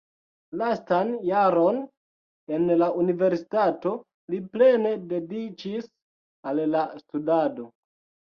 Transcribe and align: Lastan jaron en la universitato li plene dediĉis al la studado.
Lastan 0.59 1.09
jaron 1.29 1.75
en 2.57 2.65
la 2.83 2.87
universitato 3.03 3.93
li 4.35 4.39
plene 4.55 4.95
dediĉis 5.11 5.87
al 6.53 6.63
la 6.73 6.83
studado. 7.05 7.67